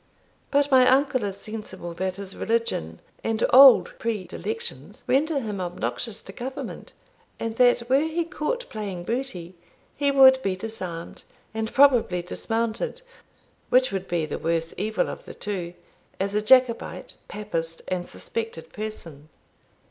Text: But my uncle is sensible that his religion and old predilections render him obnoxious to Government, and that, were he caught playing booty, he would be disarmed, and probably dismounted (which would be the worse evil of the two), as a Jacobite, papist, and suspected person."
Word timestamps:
But 0.49 0.71
my 0.71 0.89
uncle 0.89 1.23
is 1.25 1.37
sensible 1.37 1.93
that 1.93 2.15
his 2.15 2.35
religion 2.35 3.01
and 3.23 3.45
old 3.53 3.93
predilections 3.99 5.03
render 5.05 5.39
him 5.39 5.61
obnoxious 5.61 6.21
to 6.23 6.33
Government, 6.33 6.91
and 7.39 7.55
that, 7.57 7.87
were 7.87 7.99
he 8.07 8.23
caught 8.25 8.67
playing 8.67 9.03
booty, 9.03 9.53
he 9.95 10.09
would 10.09 10.41
be 10.41 10.55
disarmed, 10.55 11.23
and 11.53 11.71
probably 11.71 12.23
dismounted 12.23 13.03
(which 13.69 13.91
would 13.91 14.07
be 14.07 14.25
the 14.25 14.39
worse 14.39 14.73
evil 14.75 15.07
of 15.07 15.25
the 15.25 15.35
two), 15.35 15.75
as 16.19 16.33
a 16.33 16.41
Jacobite, 16.41 17.13
papist, 17.27 17.83
and 17.87 18.09
suspected 18.09 18.73
person." 18.73 19.29